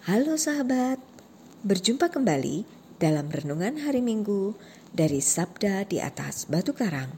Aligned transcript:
Halo 0.00 0.40
sahabat, 0.40 0.96
berjumpa 1.60 2.08
kembali 2.08 2.64
dalam 2.96 3.28
renungan 3.28 3.84
hari 3.84 4.00
Minggu 4.00 4.56
dari 4.96 5.20
Sabda 5.20 5.84
di 5.84 6.00
atas 6.00 6.48
Batu 6.48 6.72
Karang. 6.72 7.12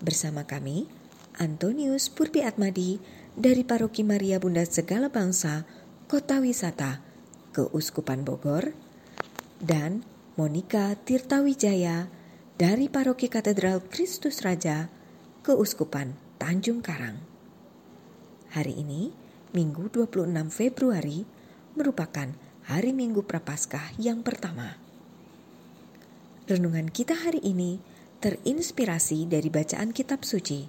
Bersama 0.00 0.48
kami, 0.48 0.88
Antonius 1.36 2.08
Purpi 2.08 2.40
Atmadi 2.40 2.96
dari 3.36 3.68
Paroki 3.68 4.00
Maria 4.00 4.40
Bunda 4.40 4.64
Segala 4.64 5.12
Bangsa, 5.12 5.68
Kota 6.08 6.40
Wisata, 6.40 7.04
Keuskupan 7.52 8.24
Bogor, 8.24 8.72
dan 9.60 10.00
Monika 10.40 10.96
Tirtawijaya 11.04 12.08
dari 12.56 12.88
Paroki 12.88 13.28
Katedral 13.28 13.84
Kristus 13.92 14.40
Raja, 14.40 14.88
Keuskupan 15.44 16.16
Tanjung 16.40 16.80
Karang. 16.80 17.20
Hari 18.56 18.72
ini, 18.72 19.12
Minggu 19.52 19.92
26 19.92 20.48
Februari 20.48 21.39
merupakan 21.74 22.30
hari 22.66 22.90
Minggu 22.90 23.22
Prapaskah 23.22 23.94
yang 23.98 24.22
pertama. 24.26 24.78
Renungan 26.50 26.90
kita 26.90 27.14
hari 27.14 27.38
ini 27.46 27.78
terinspirasi 28.18 29.30
dari 29.30 29.48
bacaan 29.48 29.94
kitab 29.94 30.26
suci. 30.26 30.66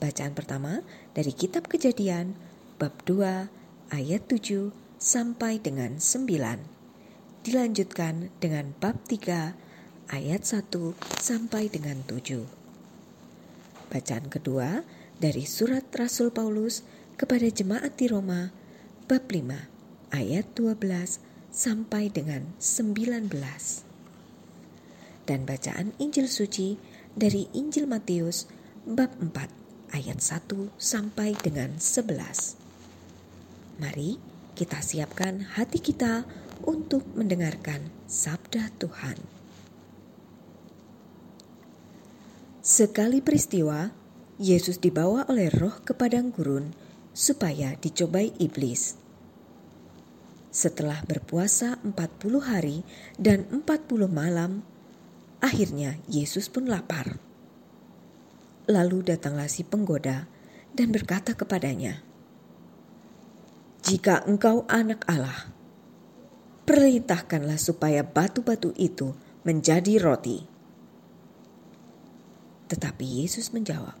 Bacaan 0.00 0.32
pertama 0.32 0.80
dari 1.12 1.30
kitab 1.36 1.68
Kejadian 1.68 2.32
bab 2.80 2.96
2 3.04 3.92
ayat 3.92 4.22
7 4.26 4.72
sampai 4.96 5.60
dengan 5.60 6.00
9. 6.00 7.44
Dilanjutkan 7.44 8.32
dengan 8.40 8.72
bab 8.80 8.98
3 9.06 9.54
ayat 10.10 10.42
1 10.42 10.68
sampai 11.20 11.68
dengan 11.68 12.00
7. 12.08 12.44
Bacaan 13.92 14.26
kedua 14.32 14.82
dari 15.20 15.44
surat 15.44 15.84
Rasul 15.92 16.32
Paulus 16.32 16.82
kepada 17.20 17.46
jemaat 17.46 17.94
di 18.00 18.08
Roma 18.08 18.50
bab 19.06 19.28
5 19.28 19.71
ayat 20.12 20.44
12 20.54 21.18
sampai 21.48 22.12
dengan 22.12 22.52
19. 22.60 23.32
Dan 25.24 25.48
bacaan 25.48 25.96
Injil 25.96 26.28
suci 26.28 26.76
dari 27.16 27.48
Injil 27.56 27.88
Matius 27.88 28.46
bab 28.84 29.10
4 29.16 29.96
ayat 29.96 30.18
1 30.20 30.72
sampai 30.76 31.32
dengan 31.40 31.80
11. 31.80 32.56
Mari 33.80 34.20
kita 34.52 34.84
siapkan 34.84 35.56
hati 35.56 35.80
kita 35.80 36.28
untuk 36.62 37.02
mendengarkan 37.16 37.88
sabda 38.04 38.70
Tuhan. 38.76 39.18
Sekali 42.62 43.18
peristiwa, 43.18 43.90
Yesus 44.38 44.78
dibawa 44.78 45.26
oleh 45.26 45.50
roh 45.50 45.82
ke 45.82 45.98
padang 45.98 46.30
gurun 46.30 46.70
supaya 47.10 47.74
dicobai 47.82 48.30
iblis. 48.38 49.01
Setelah 50.52 51.00
berpuasa 51.08 51.80
40 51.80 51.96
hari 52.44 52.84
dan 53.16 53.48
40 53.48 53.64
malam, 54.04 54.60
akhirnya 55.40 55.96
Yesus 56.12 56.52
pun 56.52 56.68
lapar. 56.68 57.16
Lalu 58.68 59.00
datanglah 59.00 59.48
si 59.48 59.64
penggoda 59.64 60.28
dan 60.76 60.92
berkata 60.92 61.32
kepadanya, 61.32 62.04
"Jika 63.80 64.28
engkau 64.28 64.68
anak 64.68 65.08
Allah, 65.08 65.48
perintahkanlah 66.68 67.56
supaya 67.56 68.04
batu-batu 68.04 68.76
itu 68.76 69.16
menjadi 69.48 70.04
roti." 70.04 70.44
Tetapi 72.68 73.24
Yesus 73.24 73.56
menjawab, 73.56 73.96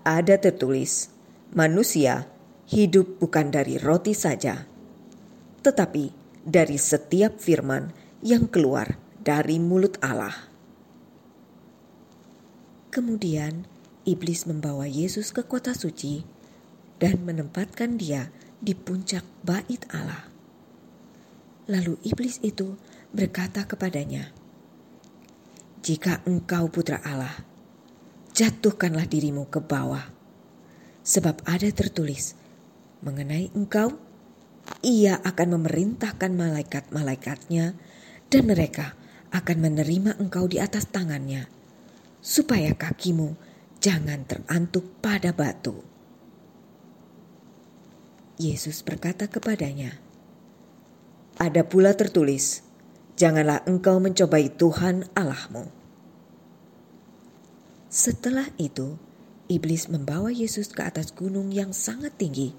"Ada 0.00 0.40
tertulis, 0.40 1.12
manusia 1.52 2.24
hidup 2.72 3.20
bukan 3.20 3.52
dari 3.52 3.76
roti 3.76 4.16
saja." 4.16 4.79
Tetapi 5.60 6.10
dari 6.44 6.80
setiap 6.80 7.36
firman 7.36 7.92
yang 8.24 8.48
keluar 8.48 8.96
dari 9.20 9.60
mulut 9.60 10.00
Allah. 10.00 10.32
Kemudian 12.90 13.68
iblis 14.08 14.48
membawa 14.48 14.88
Yesus 14.88 15.30
ke 15.30 15.44
kota 15.46 15.76
suci 15.76 16.24
dan 16.98 17.22
menempatkan 17.22 17.94
dia 18.00 18.32
di 18.58 18.74
puncak 18.74 19.22
bait 19.46 19.86
Allah. 19.94 20.26
Lalu 21.70 22.02
iblis 22.02 22.42
itu 22.42 22.74
berkata 23.14 23.62
kepadanya, 23.64 24.34
"Jika 25.86 26.26
engkau 26.26 26.66
putra 26.66 26.98
Allah, 27.06 27.46
jatuhkanlah 28.34 29.06
dirimu 29.06 29.46
ke 29.46 29.62
bawah, 29.62 30.10
sebab 31.06 31.46
ada 31.46 31.70
tertulis 31.70 32.34
mengenai 33.06 33.54
engkau." 33.54 34.09
Ia 34.80 35.18
akan 35.20 35.60
memerintahkan 35.60 36.32
malaikat-malaikatnya 36.32 37.74
dan 38.30 38.42
mereka 38.46 38.94
akan 39.30 39.56
menerima 39.62 40.18
engkau 40.18 40.46
di 40.50 40.58
atas 40.62 40.90
tangannya, 40.90 41.46
supaya 42.22 42.74
kakimu 42.74 43.34
jangan 43.82 44.26
terantuk 44.26 44.86
pada 45.02 45.30
batu. 45.34 45.82
Yesus 48.40 48.80
berkata 48.80 49.28
kepadanya, 49.28 50.00
Ada 51.36 51.66
pula 51.66 51.92
tertulis, 51.92 52.64
janganlah 53.20 53.60
engkau 53.68 54.00
mencobai 54.00 54.48
Tuhan 54.56 55.08
Allahmu. 55.12 55.68
Setelah 57.90 58.48
itu, 58.56 58.96
iblis 59.50 59.90
membawa 59.90 60.30
Yesus 60.30 60.70
ke 60.70 60.86
atas 60.86 61.10
gunung 61.10 61.50
yang 61.50 61.74
sangat 61.74 62.14
tinggi 62.16 62.54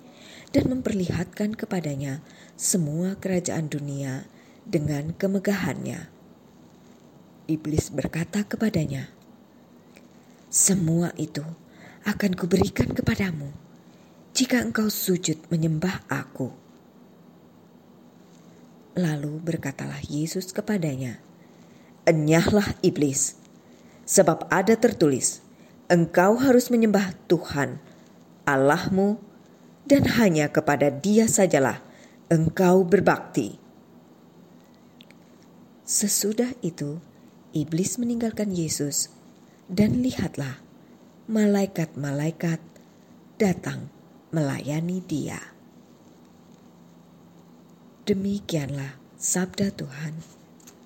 dan 0.51 0.67
memperlihatkan 0.67 1.55
kepadanya 1.55 2.19
semua 2.59 3.15
kerajaan 3.15 3.71
dunia 3.71 4.27
dengan 4.67 5.15
kemegahannya. 5.15 6.11
Iblis 7.47 7.91
berkata 7.91 8.43
kepadanya, 8.43 9.11
"Semua 10.51 11.15
itu 11.15 11.43
akan 12.03 12.31
kuberikan 12.35 12.91
kepadamu 12.91 13.51
jika 14.35 14.63
engkau 14.63 14.91
sujud 14.91 15.39
menyembah 15.47 16.03
Aku." 16.11 16.51
Lalu 18.95 19.39
berkatalah 19.39 20.03
Yesus 20.03 20.51
kepadanya, 20.51 21.23
"Enyahlah 22.03 22.75
iblis, 22.83 23.39
sebab 24.03 24.51
ada 24.51 24.75
tertulis, 24.75 25.39
engkau 25.87 26.35
harus 26.35 26.67
menyembah 26.67 27.15
Tuhan 27.31 27.79
Allahmu 28.43 29.30
dan 29.85 30.05
hanya 30.17 30.49
kepada 30.49 30.93
Dia 30.93 31.25
sajalah 31.25 31.81
engkau 32.31 32.87
berbakti. 32.87 33.59
Sesudah 35.83 36.55
itu, 36.63 37.03
iblis 37.51 37.99
meninggalkan 37.99 38.55
Yesus, 38.55 39.11
dan 39.67 39.99
lihatlah, 39.99 40.63
malaikat-malaikat 41.27 42.63
datang 43.35 43.91
melayani 44.31 45.03
Dia. 45.03 45.51
Demikianlah 48.07 48.97
sabda 49.19 49.69
Tuhan. 49.75 50.17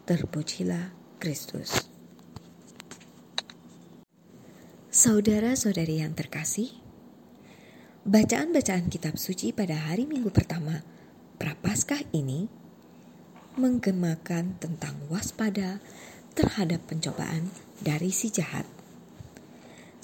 Terpujilah 0.06 0.94
Kristus. 1.18 1.90
Saudara-saudari 4.94 6.06
yang 6.06 6.14
terkasih, 6.14 6.85
Bacaan-bacaan 8.06 8.86
kitab 8.94 9.18
suci 9.18 9.50
pada 9.50 9.90
hari 9.90 10.06
Minggu 10.06 10.30
pertama 10.30 10.86
Prapaskah 11.42 12.06
ini 12.14 12.46
menggemakan 13.58 14.62
tentang 14.62 14.94
waspada 15.10 15.82
terhadap 16.38 16.86
pencobaan 16.86 17.50
dari 17.82 18.14
si 18.14 18.30
jahat. 18.30 18.70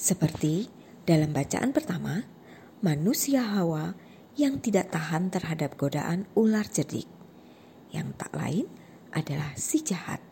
Seperti 0.01 0.66
dalam 1.06 1.29
bacaan 1.29 1.69
pertama, 1.78 2.25
manusia 2.81 3.45
Hawa 3.45 3.94
yang 4.33 4.57
tidak 4.57 4.89
tahan 4.89 5.29
terhadap 5.29 5.78
godaan 5.78 6.25
ular 6.33 6.65
cerdik, 6.65 7.06
yang 7.94 8.18
tak 8.18 8.33
lain 8.33 8.65
adalah 9.13 9.53
si 9.53 9.86
jahat. 9.86 10.25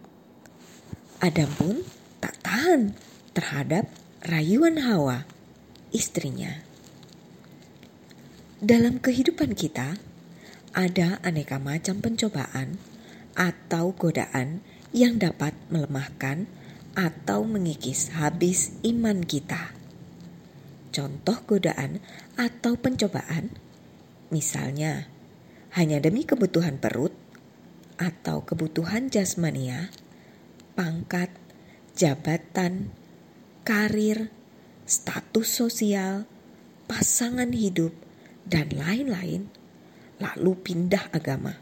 Adam 1.21 1.53
pun 1.53 1.85
tak 2.17 2.33
tahan 2.41 2.97
terhadap 3.37 3.85
rayuan 4.25 4.81
Hawa, 4.81 5.29
istrinya. 5.93 6.65
Dalam 8.59 8.99
kehidupan 8.99 9.55
kita, 9.55 9.95
ada 10.75 11.15
aneka 11.23 11.63
macam 11.63 12.03
pencobaan 12.03 12.75
atau 13.31 13.95
godaan 13.95 14.59
yang 14.91 15.15
dapat 15.15 15.55
melemahkan 15.71 16.43
atau 16.91 17.47
mengikis 17.47 18.11
habis 18.11 18.75
iman 18.83 19.23
kita. 19.23 19.71
Contoh 20.91 21.39
godaan 21.47 22.03
atau 22.35 22.75
pencobaan, 22.75 23.55
misalnya 24.27 25.07
hanya 25.79 26.03
demi 26.03 26.27
kebutuhan 26.27 26.83
perut 26.83 27.15
atau 27.95 28.43
kebutuhan 28.43 29.07
jasmania, 29.07 29.87
pangkat, 30.75 31.31
jabatan, 31.95 32.91
karir, 33.63 34.27
status 34.83 35.47
sosial, 35.47 36.27
pasangan 36.91 37.55
hidup, 37.55 38.08
dan 38.49 38.73
lain-lain, 38.73 39.45
lalu 40.17 40.51
pindah 40.57 41.13
agama. 41.13 41.53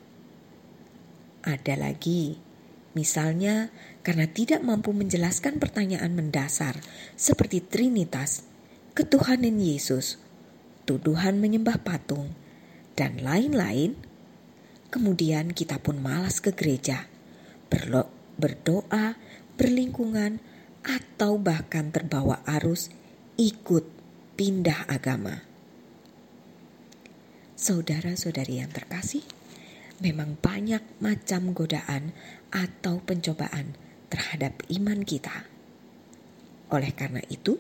Ada 1.44 1.76
lagi, 1.76 2.40
misalnya 2.96 3.70
karena 4.02 4.26
tidak 4.32 4.64
mampu 4.64 4.96
menjelaskan 4.96 5.60
pertanyaan 5.60 6.16
mendasar 6.16 6.80
seperti 7.20 7.60
Trinitas, 7.60 8.48
ketuhanan 8.96 9.60
Yesus, 9.60 10.18
tuduhan 10.88 11.44
menyembah 11.44 11.84
patung, 11.84 12.32
dan 12.96 13.20
lain-lain. 13.20 14.00
Kemudian 14.88 15.52
kita 15.52 15.84
pun 15.84 16.00
malas 16.00 16.40
ke 16.40 16.56
gereja, 16.56 17.06
berdoa, 18.40 19.20
berlingkungan, 19.60 20.40
atau 20.88 21.36
bahkan 21.36 21.92
terbawa 21.92 22.40
arus 22.60 22.88
ikut 23.36 23.84
pindah 24.40 24.88
agama. 24.88 25.47
Saudara-saudari 27.58 28.62
yang 28.62 28.70
terkasih, 28.70 29.26
memang 29.98 30.38
banyak 30.38 30.86
macam 31.02 31.58
godaan 31.58 32.14
atau 32.54 33.02
pencobaan 33.02 33.74
terhadap 34.14 34.62
iman 34.70 35.02
kita. 35.02 35.50
Oleh 36.70 36.94
karena 36.94 37.26
itu, 37.34 37.58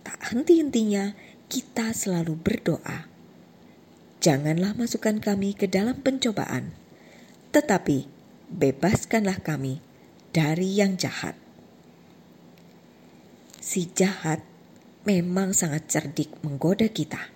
tak 0.00 0.32
henti-hentinya 0.32 1.12
kita 1.52 1.92
selalu 1.92 2.40
berdoa. 2.40 3.04
Janganlah 4.24 4.72
masukkan 4.80 5.20
kami 5.20 5.52
ke 5.52 5.68
dalam 5.68 6.00
pencobaan, 6.00 6.72
tetapi 7.52 8.08
bebaskanlah 8.48 9.44
kami 9.44 9.84
dari 10.32 10.80
yang 10.80 10.96
jahat. 10.96 11.36
Si 13.60 13.92
jahat 13.92 14.40
memang 15.04 15.52
sangat 15.52 15.84
cerdik 15.92 16.32
menggoda 16.40 16.88
kita. 16.88 17.28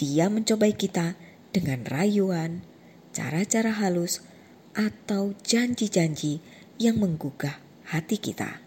Dia 0.00 0.32
mencobai 0.32 0.74
kita 0.76 1.14
dengan 1.52 1.84
rayuan, 1.84 2.64
cara-cara 3.12 3.76
halus, 3.76 4.24
atau 4.72 5.36
janji-janji 5.44 6.40
yang 6.80 6.96
menggugah 6.96 7.60
hati 7.92 8.16
kita. 8.16 8.64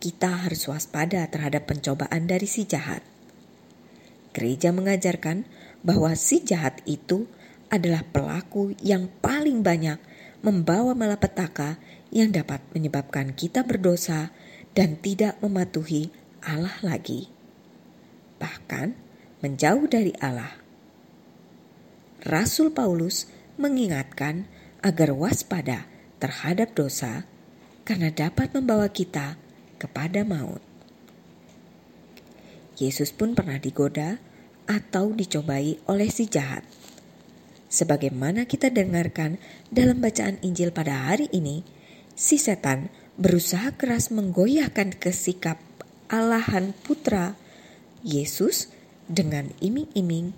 Kita 0.00 0.48
harus 0.48 0.64
waspada 0.68 1.28
terhadap 1.28 1.68
pencobaan 1.68 2.24
dari 2.28 2.48
si 2.48 2.64
jahat. 2.64 3.04
Gereja 4.32 4.72
mengajarkan 4.72 5.44
bahwa 5.84 6.12
si 6.16 6.40
jahat 6.44 6.80
itu 6.88 7.28
adalah 7.72 8.04
pelaku 8.08 8.72
yang 8.80 9.08
paling 9.20 9.60
banyak 9.60 10.00
membawa 10.40 10.96
malapetaka 10.96 11.76
yang 12.08 12.32
dapat 12.32 12.64
menyebabkan 12.72 13.36
kita 13.36 13.62
berdosa 13.62 14.32
dan 14.72 14.96
tidak 14.98 15.36
mematuhi 15.44 16.08
Allah 16.40 16.74
lagi. 16.80 17.28
Bahkan 18.40 19.09
menjauh 19.40 19.88
dari 19.88 20.12
Allah 20.20 20.60
Rasul 22.20 22.68
Paulus 22.68 23.24
mengingatkan 23.56 24.44
agar 24.84 25.16
waspada 25.16 25.88
terhadap 26.20 26.76
dosa 26.76 27.24
karena 27.88 28.12
dapat 28.12 28.52
membawa 28.52 28.92
kita 28.92 29.40
kepada 29.80 30.20
maut. 30.28 30.60
Yesus 32.76 33.12
pun 33.16 33.32
pernah 33.32 33.56
digoda 33.56 34.20
atau 34.68 35.16
dicobai 35.16 35.80
oleh 35.88 36.08
si 36.12 36.28
jahat. 36.28 36.64
Sebagaimana 37.72 38.44
kita 38.44 38.68
dengarkan 38.68 39.40
dalam 39.72 40.04
bacaan 40.04 40.36
Injil 40.44 40.76
pada 40.76 41.08
hari 41.08 41.32
ini, 41.32 41.64
si 42.12 42.36
setan 42.36 42.92
berusaha 43.16 43.72
keras 43.80 44.12
menggoyahkan 44.12 44.96
kesikap 44.96 45.56
Allahan 46.12 46.76
Putra 46.84 47.36
Yesus 48.04 48.68
dengan 49.10 49.50
iming-iming 49.58 50.30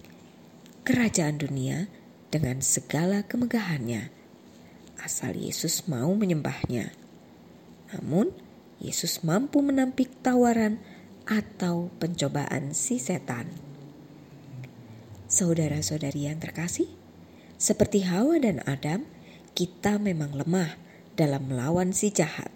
kerajaan 0.88 1.36
dunia 1.36 1.92
dengan 2.32 2.64
segala 2.64 3.20
kemegahannya, 3.20 4.08
asal 5.04 5.36
Yesus 5.36 5.84
mau 5.84 6.16
menyembahnya. 6.16 6.96
Namun, 7.92 8.32
Yesus 8.80 9.20
mampu 9.20 9.60
menampik 9.60 10.08
tawaran 10.24 10.80
atau 11.28 11.92
pencobaan 12.00 12.72
si 12.72 12.96
setan. 12.96 13.52
Saudara-saudari 15.28 16.32
yang 16.32 16.40
terkasih, 16.40 16.88
seperti 17.60 18.08
Hawa 18.08 18.40
dan 18.40 18.64
Adam, 18.64 19.04
kita 19.52 20.00
memang 20.00 20.32
lemah 20.32 20.80
dalam 21.12 21.52
melawan 21.52 21.92
si 21.92 22.08
jahat, 22.08 22.48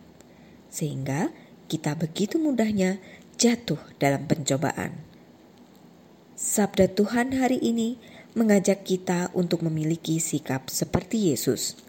sehingga 0.72 1.28
kita 1.68 1.92
begitu 1.92 2.40
mudahnya 2.40 2.96
jatuh 3.36 3.78
dalam 4.00 4.24
pencobaan. 4.24 5.15
Sabda 6.36 6.92
Tuhan 6.92 7.32
hari 7.32 7.56
ini 7.64 7.96
mengajak 8.36 8.84
kita 8.84 9.32
untuk 9.32 9.64
memiliki 9.64 10.20
sikap 10.20 10.68
seperti 10.68 11.32
Yesus, 11.32 11.80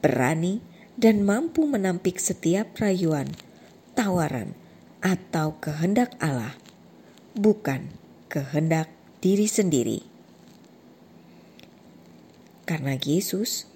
berani 0.00 0.64
dan 0.96 1.20
mampu 1.20 1.68
menampik 1.68 2.16
setiap 2.16 2.72
rayuan, 2.80 3.28
tawaran, 3.92 4.56
atau 5.04 5.60
kehendak 5.60 6.16
Allah, 6.24 6.56
bukan 7.36 7.92
kehendak 8.32 8.88
diri 9.20 9.44
sendiri. 9.44 10.00
Karena 12.64 12.96
Yesus 12.96 13.68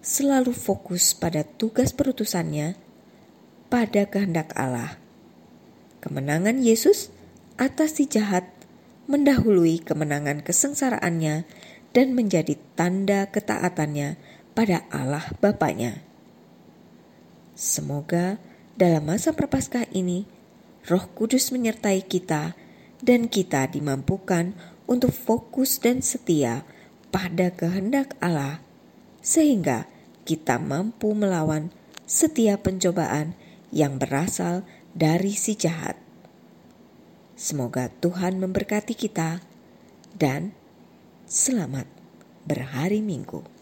selalu 0.00 0.56
fokus 0.56 1.12
pada 1.12 1.44
tugas 1.44 1.92
perutusannya 1.92 2.72
pada 3.68 4.08
kehendak 4.08 4.56
Allah. 4.56 4.96
Kemenangan 6.00 6.56
Yesus 6.64 7.12
atas 7.60 8.00
si 8.00 8.08
jahat 8.08 8.55
mendahului 9.06 9.82
kemenangan 9.82 10.42
kesengsaraannya 10.42 11.46
dan 11.94 12.12
menjadi 12.12 12.58
tanda 12.74 13.30
ketaatannya 13.30 14.18
pada 14.52 14.84
Allah 14.92 15.24
Bapaknya. 15.38 16.02
Semoga 17.56 18.36
dalam 18.76 19.08
masa 19.08 19.32
prapaskah 19.32 19.88
ini 19.96 20.28
Roh 20.86 21.08
Kudus 21.16 21.50
menyertai 21.50 22.04
kita 22.04 22.52
dan 23.00 23.26
kita 23.32 23.66
dimampukan 23.72 24.52
untuk 24.86 25.10
fokus 25.10 25.80
dan 25.82 26.04
setia 26.04 26.62
pada 27.10 27.50
kehendak 27.50 28.14
Allah 28.20 28.62
sehingga 29.24 29.88
kita 30.22 30.62
mampu 30.62 31.10
melawan 31.16 31.74
setiap 32.06 32.70
pencobaan 32.70 33.34
yang 33.74 33.98
berasal 33.98 34.62
dari 34.94 35.34
si 35.34 35.58
jahat. 35.58 36.05
Semoga 37.36 37.92
Tuhan 37.92 38.40
memberkati 38.40 38.96
kita 38.96 39.44
dan 40.16 40.56
selamat 41.28 41.84
berhari 42.48 43.04
Minggu. 43.04 43.55